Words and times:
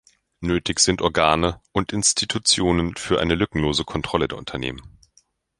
Nötig 0.39 0.79
sind 0.79 1.03
Organe 1.03 1.61
und 1.73 1.93
Institutionen 1.93 2.95
für 2.95 3.19
eine 3.21 3.35
lückenlose 3.35 3.83
Kontrolle 3.85 4.27
der 4.27 4.39
Unternehmen. 4.39 4.97